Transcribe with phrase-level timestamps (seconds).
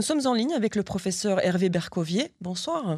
[0.00, 2.32] Nous sommes en ligne avec le professeur Hervé Bercovier.
[2.40, 2.96] Bonsoir.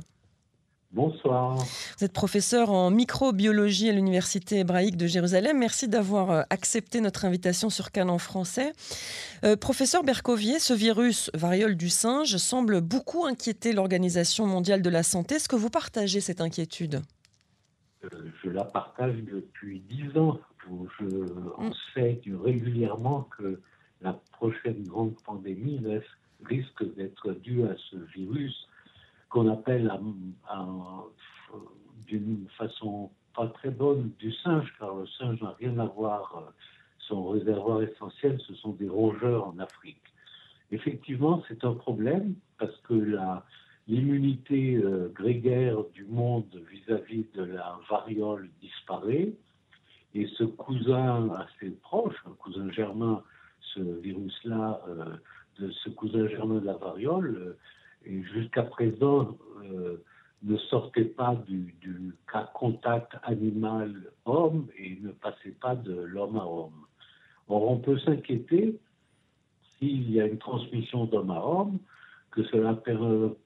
[0.92, 1.56] Bonsoir.
[1.56, 5.58] Vous êtes professeur en microbiologie à l'Université hébraïque de Jérusalem.
[5.58, 8.72] Merci d'avoir euh, accepté notre invitation sur Canon français.
[9.42, 15.02] Euh, professeur Bercovier, ce virus variole du singe semble beaucoup inquiéter l'Organisation mondiale de la
[15.02, 15.34] santé.
[15.34, 17.02] Est-ce que vous partagez cette inquiétude?
[18.04, 18.08] Euh,
[18.44, 20.38] Je la partage depuis dix ans.
[21.00, 21.04] Je,
[21.58, 21.74] on mm.
[21.94, 23.60] sait régulièrement que
[24.02, 25.80] la prochaine grande pandémie
[26.44, 28.68] risque d'être due à ce virus
[29.28, 29.90] qu'on appelle
[32.06, 36.36] d'une façon pas très bonne du singe, car le singe n'a rien à voir.
[36.36, 36.50] Euh,
[37.08, 40.02] son réservoir essentiel, ce sont des rongeurs en Afrique.
[40.70, 43.18] Effectivement, c'est un problème parce que
[43.88, 49.32] l'immunité euh, grégaire du monde vis-à-vis de la variole disparaît.
[50.14, 53.22] Et ce cousin assez proche, un cousin germain,
[53.74, 55.16] ce virus-là, euh,
[55.58, 57.56] de ce cousin germain de la variole,
[58.04, 60.02] et jusqu'à présent euh,
[60.42, 61.74] ne sortait pas du,
[62.30, 66.86] cas contact animal-homme et ne passait pas de l'homme à homme.
[67.48, 68.78] Or, on peut s'inquiéter
[69.78, 71.78] s'il y a une transmission d'homme à homme,
[72.30, 72.80] que cela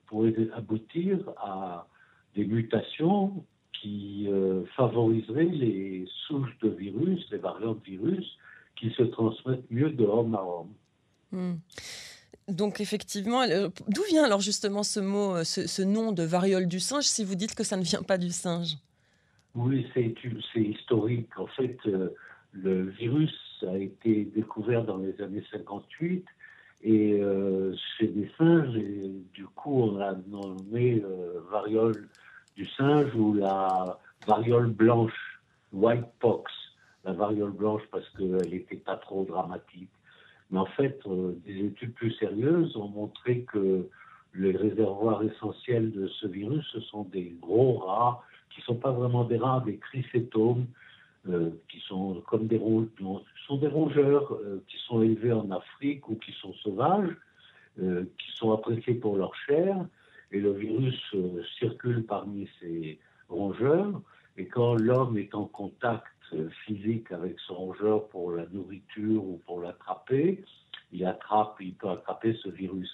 [0.06, 1.86] pourrait aboutir à
[2.34, 8.38] des mutations qui euh, favoriseraient les souches de virus, les variants de virus,
[8.76, 10.72] qui se transmettent mieux de homme à homme.
[11.32, 11.54] Hmm.
[12.48, 13.42] Donc effectivement,
[13.88, 17.34] d'où vient alors justement ce mot, euh, ce, nom de variole du singe, si vous
[17.34, 18.76] dites que ça ne vient pas du singe?
[19.56, 20.14] Oui, c'est
[20.54, 21.30] historique.
[21.38, 22.10] En fait, euh,
[22.52, 23.34] le virus
[23.66, 26.24] a été découvert dans les années 58
[26.82, 31.02] et euh, chez des singes, et du coup on a nommé
[31.50, 32.08] variole
[32.54, 35.40] du singe ou la variole blanche,
[35.72, 36.52] white pox,
[37.04, 39.90] la variole blanche parce qu'elle n'était pas trop dramatique.
[40.50, 43.88] Mais en fait, euh, des études plus sérieuses ont montré que
[44.34, 48.92] les réservoirs essentiels de ce virus, ce sont des gros rats qui ne sont pas
[48.92, 50.66] vraiment des rats, des chrysétomes,
[51.28, 52.60] euh, qui sont comme des,
[53.46, 57.10] sont des rongeurs euh, qui sont élevés en Afrique ou qui sont sauvages,
[57.76, 59.76] qui sont appréciés pour leur chair.
[60.32, 61.14] Et le virus
[61.58, 64.00] circule parmi ces rongeurs.
[64.38, 66.15] Et quand l'homme est en contact euh,
[66.64, 70.42] physique avec son rongeur pour la nourriture ou pour l'attraper,
[70.92, 72.90] il attrape, il peut attraper ce virus.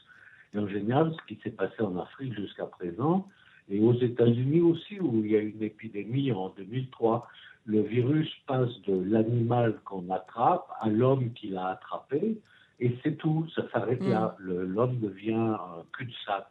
[0.54, 3.28] Et en général, ce qui s'est passé en Afrique jusqu'à présent,
[3.70, 7.26] et aux États-Unis aussi, où il y a eu une épidémie en 2003,
[7.64, 12.38] le virus passe de l'animal qu'on attrape à l'homme qui l'a attrapé,
[12.80, 14.36] et c'est tout, ça s'arrête là.
[14.40, 14.62] Mm.
[14.62, 16.46] L'homme devient un cul-de-sac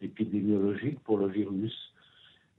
[0.00, 1.92] épidémiologique pour le virus.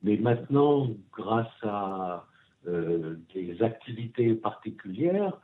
[0.03, 2.25] Mais maintenant, grâce à
[2.65, 5.39] des activités particulières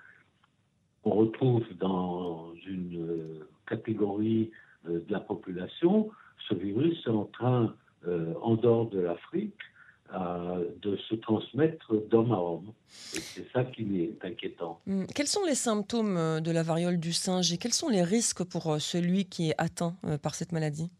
[1.03, 4.51] qu'on retrouve dans une euh, catégorie
[4.87, 6.09] euh, de la population,
[6.47, 7.75] ce virus est en train,
[8.41, 9.57] en dehors de l'Afrique,
[10.11, 12.73] de se transmettre d'homme à homme.
[12.87, 14.81] C'est ça qui est inquiétant.
[14.85, 15.05] Hmm.
[15.15, 18.81] Quels sont les symptômes de la variole du singe et quels sont les risques pour
[18.81, 20.91] celui qui est atteint par cette maladie?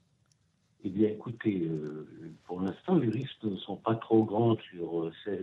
[0.86, 2.06] Eh bien, écoutez, euh,
[2.46, 5.40] pour l'instant, les risques ne sont pas trop grands sur 16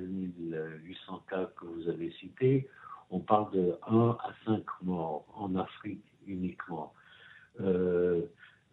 [0.82, 2.68] 800 cas que vous avez cités.
[3.10, 6.92] On parle de 1 à 5 morts en Afrique uniquement.
[7.62, 8.20] Euh,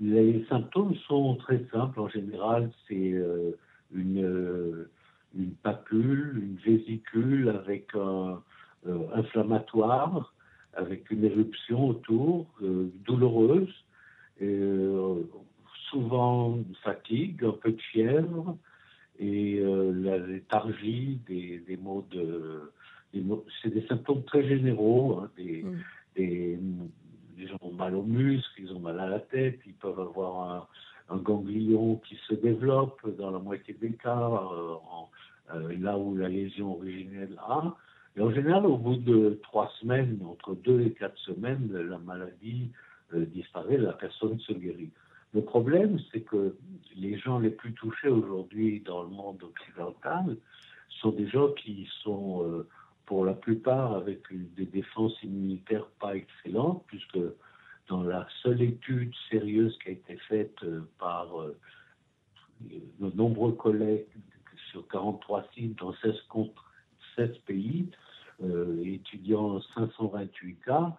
[0.02, 2.02] les symptômes sont très simples.
[2.02, 3.58] En général, c'est euh,
[3.94, 4.86] une,
[5.64, 8.42] papule, une vésicule avec un
[9.16, 10.34] inflammatoire,
[10.74, 12.46] avec une éruption autour,
[13.06, 13.74] douloureuse.
[15.90, 18.58] Souvent fatigue, un peu de fièvre
[19.20, 22.72] et euh, la léthargie, des, des maux de.
[23.62, 25.20] C'est des symptômes très généraux.
[25.20, 26.90] Hein, des, mm.
[27.38, 30.68] des, gens ont mal aux muscles, ils ont mal à la tête, ils peuvent avoir
[31.10, 34.76] un, un ganglion qui se développe dans la moitié des cas, euh,
[35.56, 37.76] euh, là où la lésion originelle a.
[38.16, 42.72] Et en général, au bout de trois semaines, entre deux et quatre semaines, la maladie
[43.14, 44.90] disparaît, la personne se guérit.
[45.34, 46.56] Le problème, c'est que
[46.96, 50.38] les gens les plus touchés aujourd'hui dans le monde occidental
[51.02, 52.68] sont des gens qui sont, euh,
[53.06, 54.22] pour la plupart, avec
[54.56, 57.20] des défenses immunitaires pas excellentes, puisque
[57.90, 61.58] dans la seule étude sérieuse qui a été faite euh, par euh,
[62.62, 64.08] de nombreux collègues
[64.72, 66.16] sur 43 sites dans 16,
[67.16, 67.90] 16 pays,
[68.84, 70.96] étudiant 528 cas,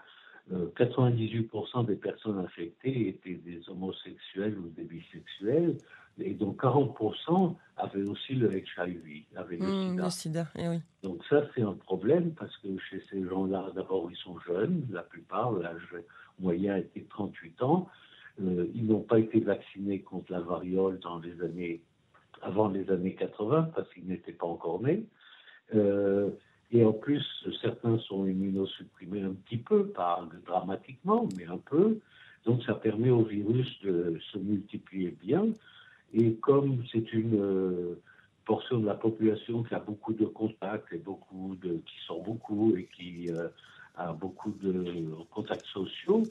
[0.51, 5.77] 98% des personnes infectées étaient des homosexuels ou des bisexuels,
[6.21, 10.49] et donc 40% avaient aussi le HIV, avaient le mmh, sida.
[10.57, 10.81] Eh oui.
[11.03, 15.03] Donc ça, c'est un problème parce que chez ces gens-là, d'abord, ils sont jeunes, la
[15.03, 15.95] plupart, l'âge
[16.41, 17.89] moyen était 38 ans,
[18.41, 21.83] ils n'ont pas été vaccinés contre la variole dans les années,
[22.43, 25.05] avant les années 80 parce qu'ils n'étaient pas encore nés.
[26.71, 27.25] Et en plus,
[27.63, 31.99] certains sont immunosupprimés un petit peu, pas dramatiquement, mais un peu.
[32.45, 35.47] Donc ça permet au virus de se multiplier bien.
[36.13, 37.97] Et comme c'est une
[38.49, 42.75] portion de la population qui a beaucoup de contacts et beaucoup de, qui sort beaucoup
[42.77, 43.49] et qui euh,
[43.97, 46.23] a beaucoup de contacts sociaux,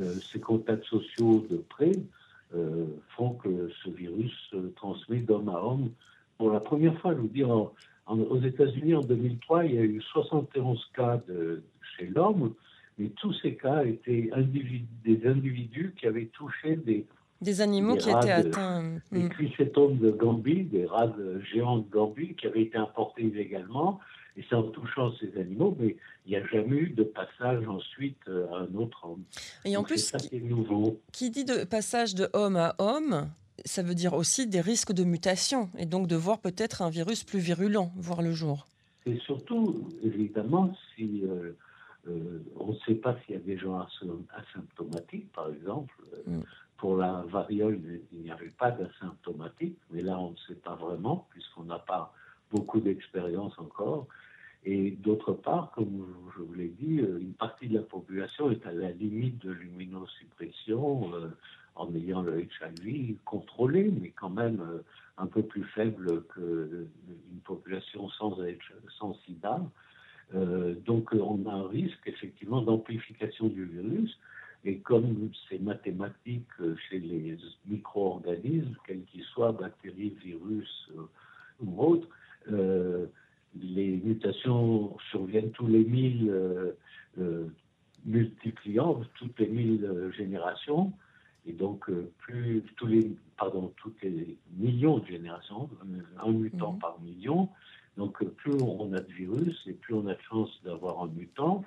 [0.00, 1.92] euh, ces contacts sociaux de près
[2.54, 5.90] euh, font que ce virus se transmet d'homme à homme.
[6.38, 7.44] Pour la première fois, je vous dis,
[8.08, 11.62] aux États-Unis en 2003, il y a eu 71 cas de,
[11.96, 12.54] chez l'homme,
[12.98, 14.30] mais tous ces cas étaient
[15.04, 17.06] des individus qui avaient touché des
[17.40, 18.98] des animaux qui étaient atteints.
[19.12, 19.28] Des mm.
[19.28, 21.14] cuicétomes de Gambie, des rats
[21.52, 24.00] géants de Gambie qui avaient été importés illégalement.
[24.36, 25.96] Et c'est en touchant ces animaux, mais
[26.26, 29.24] il n'y a jamais eu de passage ensuite euh, à un autre homme.
[29.64, 31.00] Et en plus, ça qui, est nouveau.
[31.12, 33.28] qui dit de passage de homme à homme,
[33.64, 37.24] ça veut dire aussi des risques de mutation et donc de voir peut-être un virus
[37.24, 38.66] plus virulent voir le jour.
[39.06, 41.52] Et surtout, évidemment, si euh,
[42.08, 43.86] euh, on ne sait pas s'il y a des gens
[44.34, 45.94] asymptomatiques, par exemple.
[46.26, 46.40] Mm.
[46.76, 47.80] Pour la variole,
[48.12, 52.14] il n'y avait pas d'asymptomatique, mais là, on ne sait pas vraiment, puisqu'on n'a pas
[52.52, 54.06] beaucoup d'expérience encore.
[54.64, 56.06] Et d'autre part, comme
[56.36, 59.52] je vous l'ai dit, euh, une partie de la population est à la limite de
[59.52, 61.28] l'immunosuppression euh,
[61.78, 64.82] en ayant le HIV contrôlé, mais quand même euh,
[65.16, 68.36] un peu plus faible qu'une population sans,
[68.98, 69.60] sans sida.
[70.32, 74.18] donc on a un risque effectivement d'amplification du virus.
[74.64, 81.02] Et comme c'est mathématique euh, chez les micro-organismes, quels qu'ils soient, bactéries, virus euh,
[81.64, 82.08] ou autres,
[82.50, 83.06] euh,
[83.60, 86.32] les mutations surviennent tous les mille
[88.04, 90.92] multipliant, toutes les mille générations.
[91.46, 95.68] Et donc, plus tous les, pardon, toutes les millions de générations,
[96.22, 96.78] un mutant mhm.
[96.78, 97.48] par million.
[97.96, 101.64] Donc, plus on a de virus et plus on a de chance d'avoir un mutant.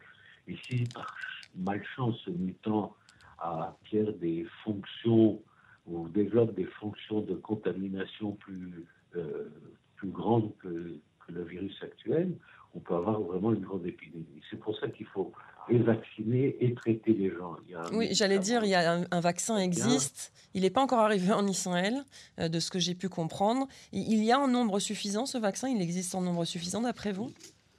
[0.47, 1.15] Et si par
[1.55, 2.95] malchance, ce mutant
[3.39, 5.41] acquiert des fonctions
[5.87, 8.85] ou développe des fonctions de contamination plus,
[9.15, 9.49] euh,
[9.95, 12.35] plus grandes que, le virus actuel,
[12.73, 14.41] on peut avoir vraiment une grande épidémie.
[14.49, 15.31] C'est pour ça qu'il faut
[15.69, 17.55] vacciner et traiter les gens.
[17.93, 20.33] oui, j'allais dire, il y a un, vaccin existe.
[20.53, 22.03] Il n'est pas encore arrivé en Israël,
[22.39, 23.67] euh, de ce que j'ai pu comprendre.
[23.93, 25.69] Il y a un nombre suffisant, ce vaccin?
[25.69, 27.31] Il existe en nombre suffisant, d'après vous?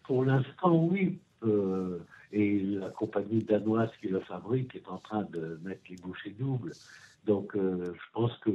[0.04, 1.18] Pour l'instant, oui.
[1.44, 1.98] Euh,
[2.32, 6.72] et la compagnie danoise qui le fabrique est en train de mettre les bouchées doubles.
[7.26, 8.50] Donc euh, je pense que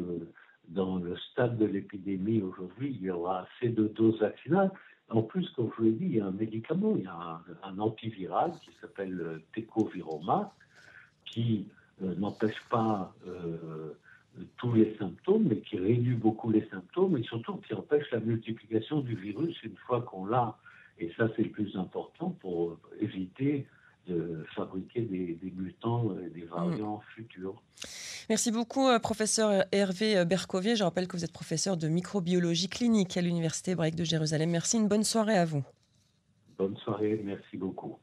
[0.69, 4.71] dans le stade de l'épidémie aujourd'hui, il y aura assez de doses vaccinales.
[5.09, 7.41] En plus, comme je vous l'ai dit, il y a un médicament, il y a
[7.63, 10.53] un, antiviral qui s'appelle Tecoviroma,
[11.25, 11.67] qui
[12.03, 13.93] euh, n'empêche pas euh,
[14.57, 18.99] tous les symptômes, mais qui réduit beaucoup les symptômes et surtout qui empêche la multiplication
[18.99, 20.57] du virus une fois qu'on l'a.
[20.99, 23.65] Et ça, c'est le plus important pour éviter
[24.57, 27.15] fabriquer des, mutants et des variants mm.
[27.15, 27.61] futurs.
[28.29, 30.75] Merci beaucoup, euh, professeur Hervé Bercovier.
[30.75, 34.49] Je rappelle que vous êtes professeur de microbiologie clinique à l'Université hébraïque de Jérusalem.
[34.49, 35.63] Merci, une bonne soirée à vous.
[36.57, 37.97] Bonne soirée, merci beaucoup.